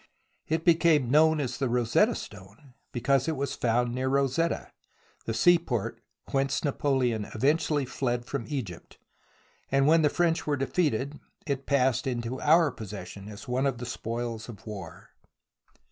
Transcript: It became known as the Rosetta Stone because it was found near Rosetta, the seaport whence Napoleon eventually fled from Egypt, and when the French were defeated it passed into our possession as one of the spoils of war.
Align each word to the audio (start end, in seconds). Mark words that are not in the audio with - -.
It 0.47 0.65
became 0.65 1.11
known 1.11 1.39
as 1.39 1.59
the 1.59 1.69
Rosetta 1.69 2.15
Stone 2.15 2.73
because 2.91 3.27
it 3.27 3.35
was 3.35 3.53
found 3.55 3.93
near 3.93 4.07
Rosetta, 4.09 4.71
the 5.25 5.33
seaport 5.35 6.01
whence 6.31 6.63
Napoleon 6.63 7.25
eventually 7.35 7.85
fled 7.85 8.25
from 8.25 8.45
Egypt, 8.47 8.97
and 9.71 9.85
when 9.85 10.01
the 10.01 10.09
French 10.09 10.47
were 10.47 10.57
defeated 10.57 11.19
it 11.45 11.67
passed 11.67 12.07
into 12.07 12.41
our 12.41 12.71
possession 12.71 13.27
as 13.29 13.47
one 13.47 13.67
of 13.67 13.77
the 13.77 13.85
spoils 13.85 14.49
of 14.49 14.65
war. 14.65 15.11